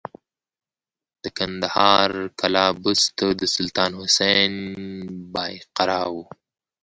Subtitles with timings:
[1.23, 2.09] د کندهار
[2.39, 4.53] قلعه بست د سلطان حسین
[5.33, 6.15] بایقرا و